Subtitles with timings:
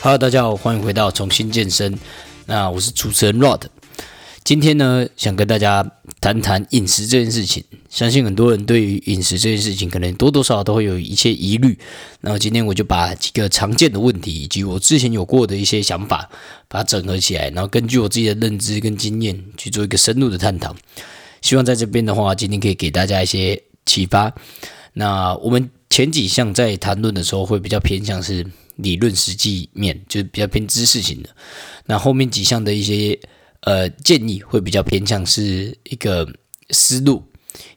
[0.00, 1.98] Hello，大家好，欢迎回到重新健身。
[2.46, 3.60] 那我是主持人 Rod。
[4.48, 5.86] 今天呢，想跟大家
[6.22, 7.62] 谈谈饮食这件事情。
[7.90, 11.78] 相信很多人对于饮食这件事情，可能多多少少都会有一些疑虑。
[12.22, 16.30] 然后今天我就把几个常见的问题，以及我之前有过的一些想法，
[16.66, 20.74] 把它整合起来，然后根据我自己的认知跟经验去做一个深入的探讨。
[21.42, 24.34] 希望在这边的话，今天可以给大家一些启发。
[24.94, 31.28] 那我们前几项在谈论的时候，会比较偏向是理论实际面，就是比较偏知识型的。
[31.84, 33.20] 那后面几项的一些。
[33.60, 36.26] 呃，建议会比较偏向是一个
[36.70, 37.24] 思路，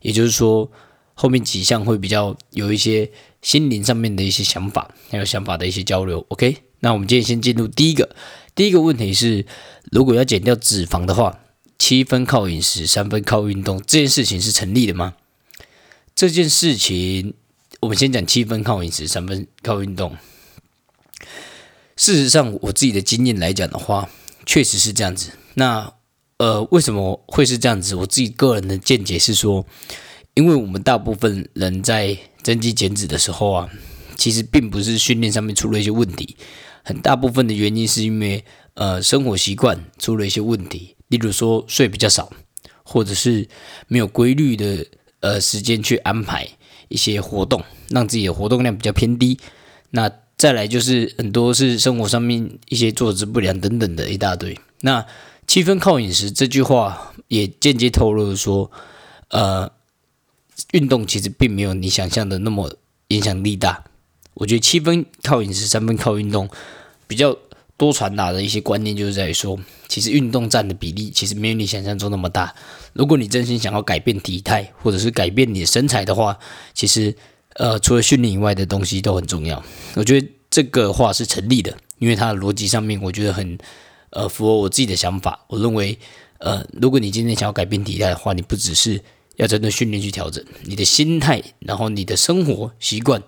[0.01, 0.71] 也就是说，
[1.13, 3.09] 后面几项会比较有一些
[3.41, 6.23] 心灵上面的一些想法，还有想法的一些交流。
[6.29, 8.15] OK，那我们今天先进入第一个，
[8.53, 9.45] 第一个问题是，
[9.91, 11.39] 如果要减掉脂肪的话，
[11.79, 15.15] 七分靠饮食，三分靠运动，这件事情是成立的吗？
[16.13, 17.33] 这件事情，
[17.79, 20.15] 我们先讲七分靠饮食，三分靠运动。
[21.97, 24.09] 事实上，我自己的经验来讲的话，
[24.45, 25.31] 确实是这样子。
[25.53, 25.93] 那
[26.37, 27.93] 呃，为什么会是这样子？
[27.95, 29.65] 我自己个人的见解是说，
[30.33, 33.69] 因为我们大部分人在增肌减脂的时候啊，
[34.15, 36.35] 其实并不是训练上面出了一些问题，
[36.83, 42.31] 很大部分的原因是因为呃生活习惯出了一些问题，例如说睡比较少，
[42.83, 43.47] 或者是
[43.87, 44.85] 没有规律的
[45.19, 46.47] 呃时间去安排
[46.87, 49.37] 一些活动，让自己的活动量比较偏低。
[49.91, 54.57] 那再来就是很多是生活上面一些坐姿不良等等的一大堆。
[54.79, 55.05] 那
[55.51, 58.71] 七分靠饮食这句话也间接透露说，
[59.27, 59.69] 呃，
[60.71, 62.73] 运动其实并没有你想象的那么
[63.09, 63.83] 影响力大。
[64.35, 66.49] 我觉得七分靠饮食，三分靠运动，
[67.05, 67.35] 比较
[67.75, 72.55] 多传达的一些观念就是在于说，其实运动占的比例其实没有你想象中那么大。
[72.93, 76.39] 如果你真心想要改变体态，或者是改变你的身材的话，
[76.73, 77.13] 其实
[77.55, 79.61] 呃，除了训练以外的东西都很重要。
[79.95, 83.57] 我觉得这个话是成立的，因为它的逻辑上面我觉得很。
[84.11, 85.45] 呃，符合我自己的想法。
[85.47, 85.97] 我认为，
[86.37, 89.01] 呃，如果你今天想要改变体态的话，你不只是
[89.37, 93.21] 要针对训练去调整，你的心态，然后你的生活习惯、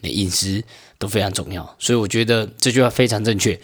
[0.00, 0.64] 你的饮食
[0.98, 1.76] 都非常重要。
[1.78, 3.60] 所以我觉得这句话非常正确。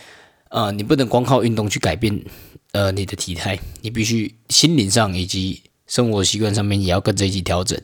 [0.50, 2.24] 呃，你不能光靠运动去改变
[2.72, 7.80] 呃你的体态，你必须心灵上以及生活习惯上面也要跟着一起调整。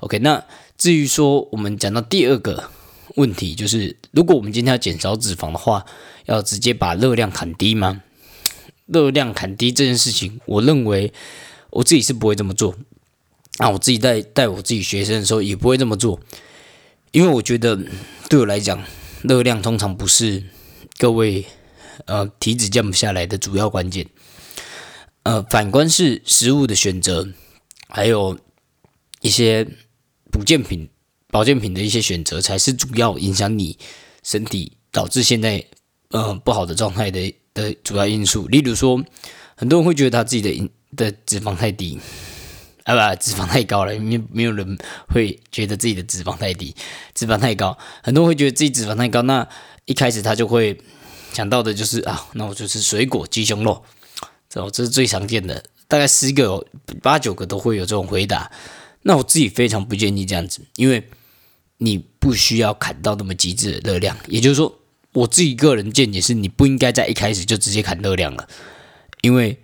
[0.00, 0.44] OK，那
[0.76, 2.70] 至于说我们讲到第二个
[3.16, 5.84] 问题，就是如果我们今天要减少脂肪的话，
[6.26, 8.02] 要直接把热量砍低吗？
[8.86, 11.12] 热量砍低这件事情，我认为
[11.70, 12.76] 我自己是不会这么做。
[13.58, 16.18] 那我自己带带我自己学生的时候也不会这么做，
[17.10, 17.78] 因为我觉得
[18.28, 18.82] 对我来讲，
[19.22, 20.42] 热量通常不是
[20.98, 21.44] 各位
[22.06, 24.06] 呃体脂降不下来的主要关键。
[25.22, 27.28] 呃，反观是食物的选择，
[27.88, 28.38] 还有
[29.20, 29.66] 一些
[30.30, 30.88] 补健品、
[31.28, 33.78] 保健品的一些选择，才是主要影响你
[34.22, 35.64] 身体导致现在
[36.08, 37.34] 呃不好的状态的。
[37.54, 39.02] 的主要因素，例如说，
[39.54, 41.98] 很多人会觉得他自己的的脂肪太低，
[42.84, 46.74] 啊不，脂肪太高了，没没有人会觉得自己的脂肪太低，
[47.14, 49.46] 脂肪太高，很多人会觉得自己脂肪太高，那
[49.84, 50.80] 一开始他就会
[51.32, 53.84] 想到的就是啊，那我就吃水果鸡胸肉，
[54.48, 56.66] 这这是最常见的，大概十个
[57.02, 58.50] 八九个都会有这种回答。
[59.02, 61.08] 那我自己非常不建议这样子，因为
[61.78, 64.78] 你不需要砍到那么极致的热量，也就是说。
[65.12, 68.48] 我自己个人见解是，你不应该在一开始就直接砍热量了，
[69.20, 69.58] 因为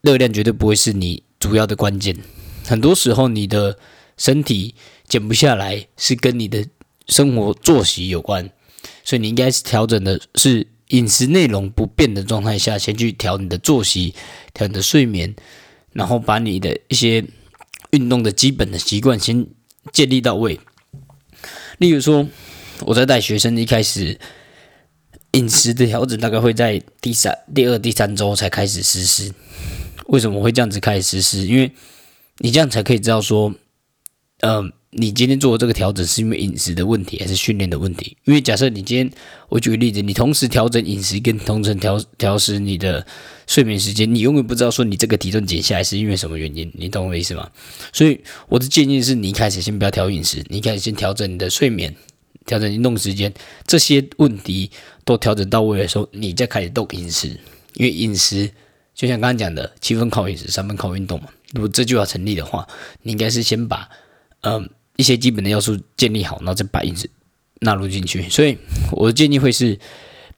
[0.00, 2.16] 热量绝对不会是你主要的关键。
[2.64, 3.78] 很多时候，你的
[4.16, 4.76] 身体
[5.08, 6.64] 减不下来，是跟你的
[7.08, 8.48] 生活作息有关，
[9.02, 14.14] 所以你应该是调整的是饮食内容不变的状态下，先去调你的作息，
[14.54, 15.34] 调你的睡眠，
[15.94, 17.24] 然后把你的一些
[17.90, 19.44] 运动的基本的习惯先
[19.92, 20.60] 建立到位。
[21.78, 22.28] 例如说，
[22.82, 24.20] 我在带学生一开始。
[25.36, 29.30] 饮食的调整大概会在第三、第二、第三周才开始实施。
[30.06, 31.46] 为什么会这样子开始实施？
[31.46, 31.70] 因为
[32.38, 33.52] 你这样才可以知道说，
[34.40, 38.16] 嗯，你今天做的这个调整是因为饮食的问题还是训练的问题？
[38.24, 39.10] 因为假设你今天，
[39.50, 43.06] 我举个例子，你同时调整饮食跟同时调调时你的
[43.46, 47.50] 睡眠时间，你永远不知道说你这个体重减下来是因为什么原因，你懂我的意思吗？
[47.92, 48.18] 所以
[48.48, 51.94] 我的建议是你一开始先不要调饮食，你一开始先调整你的睡眠。
[52.46, 53.32] 调整运动时间，
[53.66, 54.70] 这些问题
[55.04, 57.38] 都调整到位的时候，你再开始动饮食。
[57.74, 58.50] 因为饮食
[58.94, 61.28] 就像刚刚讲的，七分靠饮食，三分靠运动嘛。
[61.52, 62.66] 如果这句话成立的话，
[63.02, 63.86] 你应该是先把
[64.40, 67.10] 嗯一些基本的要素建立好，然后再把饮食
[67.60, 68.28] 纳入进去。
[68.30, 68.56] 所以
[68.92, 69.78] 我的建议会是，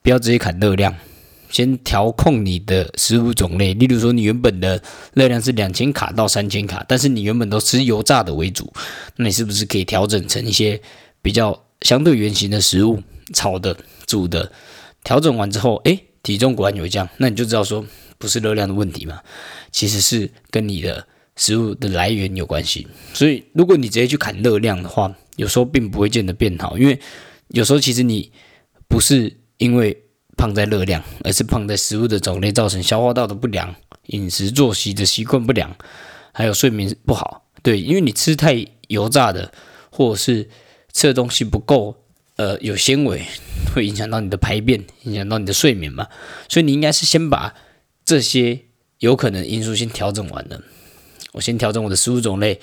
[0.02, 0.92] 不要直接砍热量，
[1.48, 3.72] 先调控你的食物种类。
[3.74, 4.82] 例如说，你原本的
[5.14, 8.72] 热量是两千卡到三千卡，但是你原本都吃油炸的为主，
[9.16, 10.80] 那你是不是可以调整成一些
[11.22, 13.02] 比较相对圆形的食物，
[13.32, 13.76] 炒的、
[14.06, 14.52] 煮的？
[15.04, 17.84] 调整完之后，诶，体重果然有降，那你就知道说
[18.18, 19.20] 不是热量的问题嘛，
[19.70, 22.86] 其实是跟你的食物的来源有关系。
[23.14, 26.98] 所以，如果你直接去砍热量的话，有时候并不会见得变好，因为
[27.48, 28.32] 有时候其实你
[28.88, 29.36] 不是。
[29.58, 30.04] 因为
[30.36, 33.74] 胖在热量，而是胖在食物的种类，造成消化道的不良、
[34.06, 35.76] 饮食作息的习惯不良，
[36.30, 37.50] 还有睡眠不好。
[37.60, 39.52] 对，因为你吃太油炸的，
[39.90, 40.48] 或是
[40.92, 41.96] 吃的东西不够，
[42.36, 43.22] 呃，有纤维，
[43.74, 46.08] 会影响到你的排便，影响到你的睡眠嘛。
[46.48, 47.54] 所以你应该是先把
[48.04, 48.60] 这些
[48.98, 50.62] 有可能因素先调整完了。
[51.32, 52.60] 我先调整我的食物种类，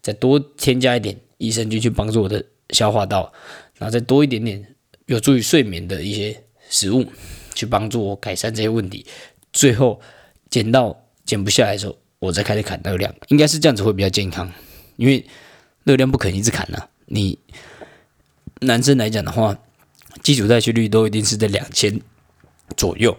[0.00, 3.32] 再多添加一点益生菌去帮助我的消化道，
[3.78, 4.72] 然后再多一点点。
[5.06, 7.06] 有助于睡眠的一些食物，
[7.54, 9.06] 去帮助我改善这些问题。
[9.52, 10.00] 最后
[10.50, 14.52] 减到减不下来的时候，我再开始砍热量，应该是这样子会比较健康。
[14.96, 15.24] 因为
[15.84, 16.88] 热量不可能一直砍呐。
[17.06, 17.38] 你
[18.60, 19.56] 男生来讲的话，
[20.22, 22.00] 基础代谢率都一定是在两千
[22.76, 23.16] 左右。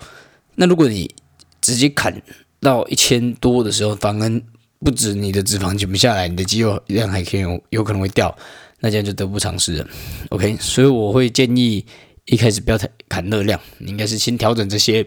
[0.55, 1.13] 那如果你
[1.61, 2.21] 直接砍
[2.59, 4.41] 到一千多的时候，反而
[4.79, 8.35] 不止你的脂肪减不下来，你的肌肉量还可以有有可能会掉。
[8.79, 9.87] 那这样就得不偿失了
[10.29, 11.83] ，OK，所以我会建议
[12.25, 15.03] 一开始不要太砍热量，你应该是先调整这些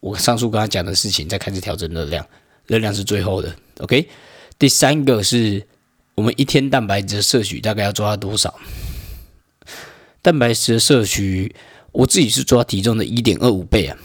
[0.00, 2.26] 我上述跟他讲的事情，再开始调整热量，
[2.66, 4.06] 热量是最后的，OK。
[4.58, 5.66] 第三个是
[6.18, 8.58] 我们一天蛋白质的摄取大概要抓多少？
[10.20, 11.54] 蛋白质的摄取，
[11.92, 13.96] 我自己是抓体重的一点二五倍啊，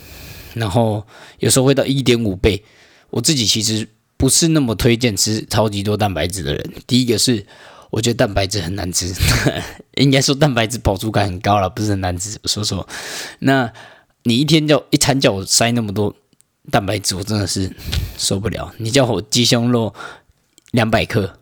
[0.54, 1.04] 然后
[1.40, 2.64] 有时候会到一点五倍。
[3.10, 7.46] 我自己其实不是那么推荐吃超级多蛋白质的人，第一个是。
[7.90, 9.14] 我觉得蛋白质很难吃，
[9.98, 12.40] 应该说蛋白质饱足感很高了，不是很难吃。
[12.46, 12.88] 说说，
[13.38, 13.72] 那
[14.24, 16.16] 你一天叫一餐叫我塞那么多
[16.72, 17.72] 蛋白质，我真的是
[18.18, 18.74] 受不了。
[18.80, 19.94] 你叫我鸡胸肉
[20.72, 21.38] 两百克，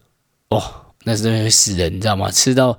[0.51, 0.62] 哦，
[1.03, 2.30] 那是会死人，你知道吗？
[2.30, 2.77] 吃到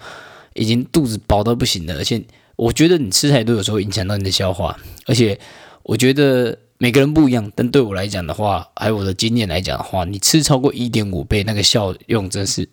[0.54, 2.22] 已经肚子饱到不行了，而且
[2.54, 5.36] 我觉得你吃太多有时候影响到你的消化，而且
[5.82, 6.56] 我觉得。
[6.78, 12.68] 每个人不一样，但对我来讲的话，还有我的经验来讲的话，你吃超过一点五倍，那个效用真是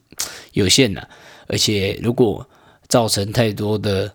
[0.54, 1.08] 有限的。
[1.46, 2.50] 而且如果
[2.88, 4.12] 造成太多的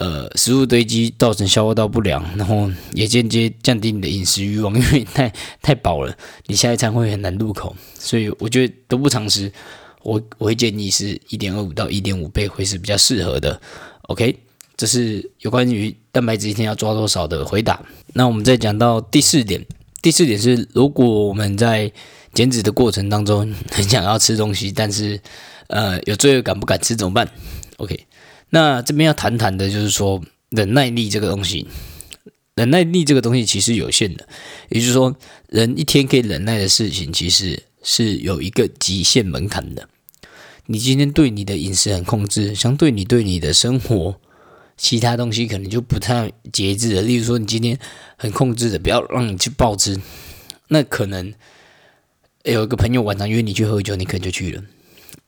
[0.00, 5.32] 呃食物堆积，造成消化道不良，然后也间接降低你的饮食欲望，因为太
[5.62, 6.12] 太饱了，
[6.46, 7.76] 你下一餐会很难入口。
[7.94, 9.52] 所以我觉得得不偿失。
[10.02, 13.60] 我我会建议是一点二五到一点五倍会是比较适合的。
[14.02, 14.38] OK。
[14.76, 17.84] 这是有关于蛋白质一天要抓多少的回答。
[18.12, 19.66] 那我们再讲到第四点，
[20.00, 21.90] 第四点是，如果我们在
[22.32, 25.20] 减脂的过程当中 很想要吃东西，但是
[25.66, 27.28] 呃有罪恶感不敢吃怎么办
[27.78, 28.06] ？OK，
[28.50, 31.66] 那这边要谈谈的就是说忍耐力这个东西，
[32.54, 34.28] 忍耐力这个东西其实有限的，
[34.68, 35.12] 也就是说
[35.48, 39.88] 人一天可以忍耐的事情其实是有一个极限门槛的。
[40.66, 44.20] 你今天对你的饮食很控制，相对你对你的生活。
[44.76, 47.78] 其他东西可能就不太节制了，例如说你今天
[48.18, 49.98] 很控制的，不要让你去暴吃，
[50.68, 51.32] 那可能
[52.44, 54.62] 有一个朋友晚上约你去喝酒，你可能就去了；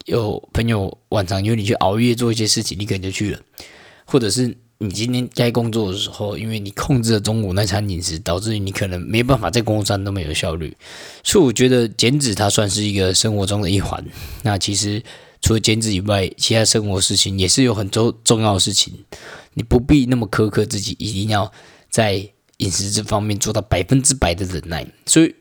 [0.05, 3.41] 有朋友晚上约你去熬夜做一些事情，你可能就去了；
[4.05, 10.76] 或者是你今天该工作的时候，因为你控制了中午那餐饮食，导致你可能没办法在工作上那么有效率。
[11.23, 14.05] 所以我觉得减脂它算是一个生活中的一环。
[14.43, 15.02] 那其实。
[15.43, 18.93] 除了减脂以外，其他生活事情也是有很重重要的事情。
[19.55, 21.50] 你不必那么苛刻自己，一定要
[21.88, 22.28] 在
[22.59, 24.87] 饮食这方面做到百分之百的忍耐。
[25.07, 25.35] 所以，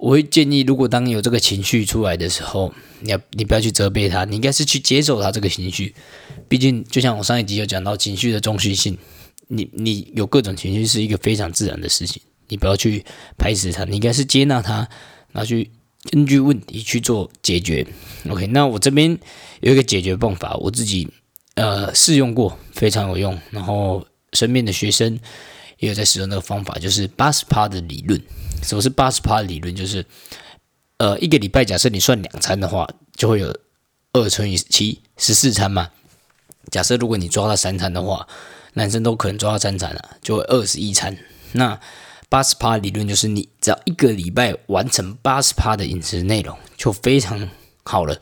[0.00, 5.94] 我会建议，如果当有这个情绪出来的时候，你要你不要去责备他，你应该是去接受他这个情绪。
[6.48, 8.96] 毕竟，就像我上一集有讲到情绪的中心性，
[9.48, 13.04] 你你有各种情绪是一个非常自然的事情，你不要去
[13.36, 14.88] 排斥他，你应该是接纳他，
[15.32, 15.70] 然后去。
[16.10, 17.86] 根据问题去做解决
[18.30, 18.46] ，OK。
[18.46, 19.18] 那我这边
[19.60, 21.06] 有一个解决办法，我自己
[21.56, 23.38] 呃试用过，非常有用。
[23.50, 25.20] 然后身边的学生
[25.80, 28.20] 也有在使用那个方法，就是八十趴的理论。
[28.62, 29.74] 什么是八十趴的理论？
[29.74, 30.04] 就是
[30.98, 33.54] 呃一个礼拜，假设你算两餐的话，就会有
[34.12, 35.90] 二乘以七十四餐嘛。
[36.70, 38.28] 假设如果你抓到三餐的话，
[38.74, 41.16] 男生都可能抓到三餐了，就会二十一餐。
[41.52, 41.80] 那
[42.28, 47.48] 八十趴理论就是你只要一个礼拜完成八十趴的饮食内容就非常
[47.82, 48.20] 好了，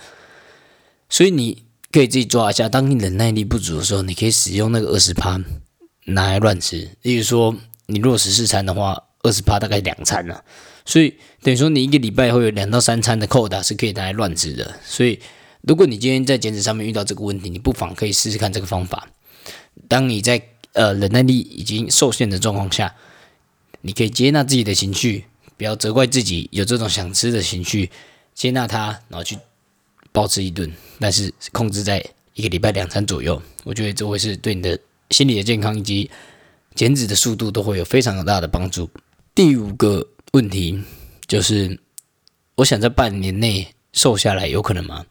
[1.11, 2.69] 所以你可以自己抓一下。
[2.69, 5.39] 当你忍耐力不足的时候，你可以使用那个二十趴
[6.09, 6.89] 拿来乱吃。
[7.03, 7.55] 例如说，
[7.87, 10.45] 你如果十四餐的话，二十趴大概两餐了，
[10.85, 14.77] 所以等于说你一个礼拜会有两到三餐的扣打是可以拿来乱吃的。
[14.85, 15.19] 所以，
[15.63, 19.09] 如果你今天在减脂上面遇到这个问题，你不妨可以试试看这个方法。
[19.89, 20.41] 当你在
[20.73, 22.95] 呃忍耐力已经受限的状况下，
[23.81, 25.25] 你可以接纳自己的情绪，
[25.57, 27.91] 不要责怪自己有这种想吃的情绪，
[28.35, 29.39] 接纳它，然后去
[30.13, 33.41] 暴吃一顿，但是控制在一个礼拜两餐左右。
[33.65, 34.79] 我觉得这会是对你的
[35.11, 36.11] 心理的健康以及
[36.75, 38.89] 减脂的速度都会有非常大的帮助。
[39.35, 40.83] 第五个问题
[41.27, 41.79] 就是，
[42.57, 45.05] 我想在半年内瘦下来有可能吗？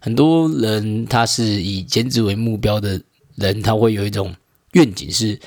[0.00, 3.02] 很多人他是以减脂为目标的
[3.34, 4.34] 人，他会有一种
[4.72, 5.38] 愿景是：，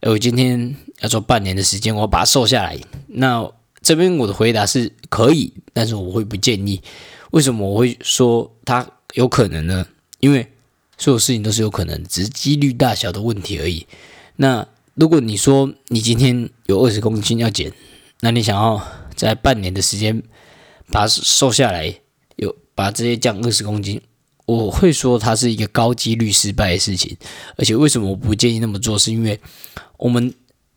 [0.00, 2.78] 哎我今天要做半年的时间，我要把它瘦下来。
[3.06, 3.50] 那
[3.80, 6.80] 这边我的回答是可以，但是我会不建议。
[7.30, 9.86] 为什么我会说它有可能呢？
[10.20, 10.46] 因为
[10.96, 13.86] 所有事情都是有可能，只是几率大小的问题而已。
[14.36, 17.72] 那如果你说你今天有二十公斤要减，
[18.20, 18.80] 那你想要
[19.14, 20.22] 在半年的时间
[20.90, 21.94] 把它瘦下来？
[22.36, 24.00] 有把这些降二十公斤，
[24.46, 27.16] 我会说它是一个高几率失败的事情。
[27.56, 28.98] 而且为什么我不建议那么做？
[28.98, 29.40] 是因为
[29.98, 30.34] 我们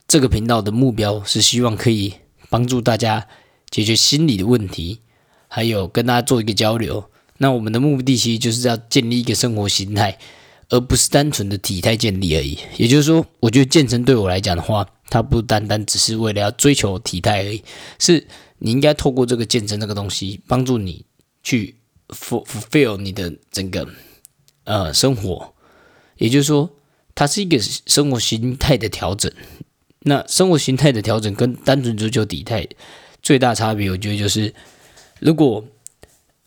[0.08, 2.14] 这个频道的目标是希望可以
[2.50, 3.28] 帮助大家
[3.70, 5.00] 解决心理的问题，
[5.48, 7.10] 还有跟大家做一个交流。
[7.38, 10.18] 那我们的目的其实就是要建立一个生活形态，
[10.70, 12.58] 而不是单纯的体态建立而已。
[12.78, 17.64] 也就是说，我觉得健身对我来讲的话，它不单单只是为了要追求体态而已，
[18.00, 18.28] 是
[18.60, 21.06] 你应该透过这个健身这个东西，帮助你
[21.44, 21.76] 去。
[22.10, 23.86] fulfill 你的整个
[24.64, 25.54] 呃生活，
[26.16, 26.72] 也就是说，
[27.14, 29.30] 它是一个生活形态的调整。
[30.04, 32.66] 那生活形态的调整跟单纯追求体态
[33.22, 34.56] 最大差别，我觉得就是，
[35.20, 35.62] 如果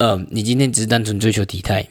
[0.00, 1.86] 呃你今天只是单纯追求体态，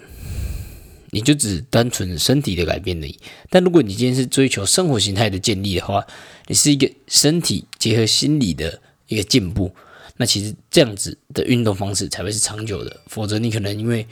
[1.11, 3.15] 你就只单纯身体的改变而已。
[3.51, 6.03] 但如果你今天是追求生活形态的建立的话，
[6.47, 9.71] 你是一个身体结合心理的一个进步。
[10.17, 14.05] 那其实这样子的运动方式才会是长久的，否则你可能因为，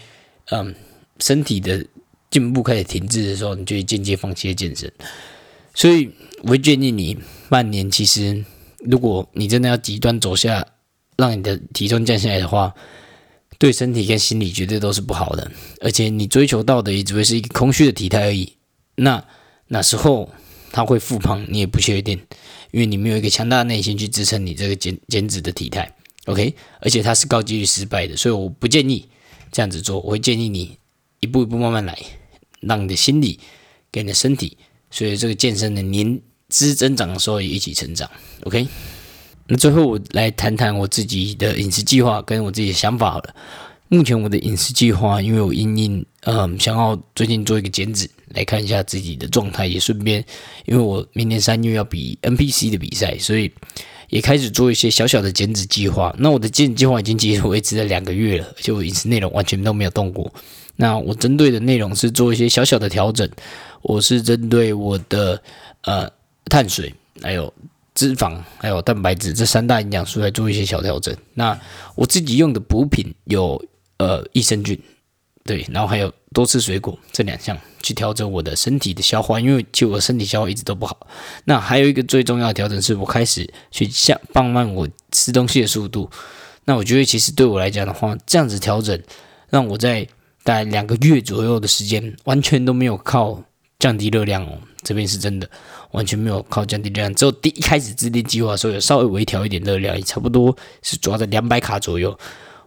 [0.52, 0.74] 嗯，
[1.20, 1.84] 身体的
[2.30, 4.92] 进步开始停滞的时候，你就会间接放弃健身。
[5.74, 6.12] 所以
[6.44, 7.18] 我会建议你
[7.50, 8.46] 半年，其实
[8.78, 10.66] 如果你真的要极端走下，
[11.18, 12.74] 让你的体重降下来的话，
[13.58, 15.52] 对身体跟心理绝对都是不好的。
[15.82, 18.54] 而且你追求到的也只会是一个空虚的体态而已。
[18.96, 19.24] 那
[19.68, 20.30] 那时候
[20.72, 22.20] 他会复胖，你也不确定，
[22.72, 25.92] 因为你没有一个强大的内心去支撑你这个减减脂的体态。
[26.26, 29.08] OK，而且它是高几率失败的，所以我不建议
[29.52, 30.00] 这样子做。
[30.02, 30.78] 我会建议你
[31.22, 31.98] 一步一步慢慢来，
[32.60, 33.40] 让你的心理
[33.90, 34.58] 跟你的身体，
[34.92, 38.10] 所以这个健身的年资增长的时候也一起成长。
[38.44, 38.68] OK，
[39.48, 43.36] 那最后我来谈谈我自己的饮食计划跟我自己的想法好了。
[43.90, 50.24] 目前我的饮食计划，因为我因应嗯想要最近做一个减脂，来看一下自己的状态，也顺便
[50.66, 53.52] 因为我明年三月要比 NPC 的比赛，所以。
[54.10, 56.16] 也开始做一些小小的减脂计划。
[56.18, 60.34] 那我的减脂计划已经结束维持了两个月了，而且我饮食内容完全都没有动过。
[60.78, 63.30] 那我针对的内容是做一些小小的调整。
[63.82, 65.44] 我是针对我的
[65.82, 66.10] 呃
[66.46, 67.54] 碳水、还有
[67.98, 71.18] 脂肪、还有蛋白质这三大营养素来做一些小调整。
[71.34, 71.60] 那
[71.96, 73.60] 我自己用的补品有
[73.98, 74.80] 呃益生菌。
[75.44, 81.08] 对，然后还有多吃水果这两项去调整我的身体的消化，因为其实我身体消化一直都不好。
[81.46, 86.10] 那还有一个最重要的调整是我开始去下放慢我吃东西的速度。
[86.66, 89.02] 那我觉得其实对我来讲的话，这样子调整
[89.50, 90.06] 让我在
[90.44, 93.42] 大概两个月左右的时间完全都没有靠
[93.80, 95.50] 降低热量哦，这边是真的
[95.92, 102.18] 完全没有靠降低热量，只有第一开始制定计划的时候有稍微微调一点热量，也差不多是抓在两百卡左右。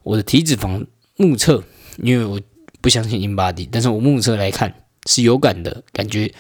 [0.03, 0.87] 我的体脂肪
[1.17, 1.65] 目测，
[2.03, 2.41] 因为我。
[2.83, 4.75] 不相信 InBody，但是我目测来看
[5.05, 6.33] 是有感的感觉，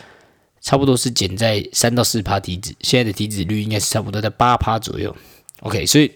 [0.62, 5.14] 差不多是减在三到四趴体脂，现在的体脂率应该是差不多在八趴左右。
[5.60, 6.10] OK，所以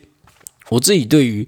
[0.71, 1.47] 我自己对于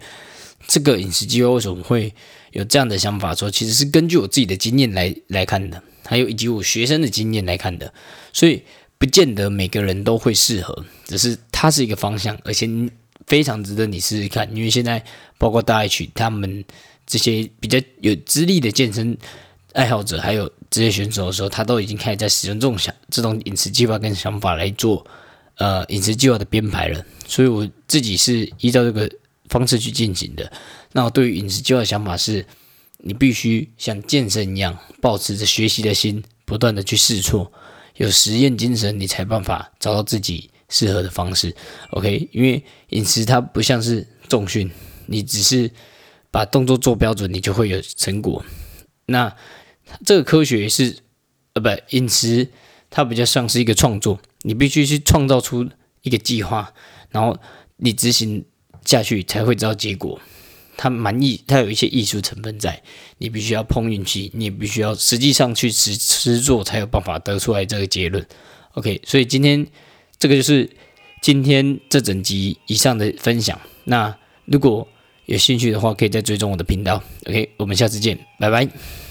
[0.69, 2.15] 这个饮食计划为什么会
[2.53, 7.95] 有这样的想法，说其实是根据我自己的经验来来看的，还有以及我学生的经验来看的，
[8.35, 8.63] 所以
[8.99, 12.69] 不见得每个人都会适合，只是它是一个方向，而且
[13.27, 15.05] 非常值得你试试看，因为现在
[15.39, 16.65] 包括大 H 他们。
[17.09, 19.17] 这些比较有资历的健身
[19.75, 25.07] 爱好者，还有职业选手的时候，他都已经开始在使用这种想这种饮食计划跟想法来做
[25.59, 27.07] 呃饮食计划的编排了。
[27.29, 29.09] 所以我自己是依照这个
[29.49, 30.51] 方式去进行的。
[30.91, 32.45] 那我对于饮食计划的想法是，
[32.99, 37.53] 你必须像健身一样，保持着学习的心，不断的去试错，
[37.97, 41.55] 有实验精神，你才办法找到自己适合的方式。
[41.91, 44.71] OK，因为饮食它不像是重训，
[45.07, 45.71] 你只是。
[46.29, 48.45] 把动作做标准，你就会有成果。
[49.07, 49.35] 那
[50.05, 50.99] 这个科学是，
[51.55, 52.51] 呃，不，饮食
[52.91, 55.67] 它比较像是一个创作，你必须去创造出
[56.03, 56.75] 一个计划，
[57.09, 57.39] 然后
[57.77, 58.45] 你执行
[58.85, 60.21] 下去才会知道结果。
[60.77, 62.83] 它蛮艺，它有一些艺术成分在，
[63.19, 68.25] 你必须要碰运气，你也必须要实际上去实实做，才有办法得出来这个结论。
[68.73, 69.67] OK，所以今天
[70.19, 70.69] 这个就是
[71.23, 73.59] 今天这整集以上的分享。
[73.85, 74.15] 那
[74.45, 74.87] 如果
[75.25, 77.03] 有兴趣的话，可以再追踪我的频道。
[77.25, 79.06] OK，我们下次见，拜拜。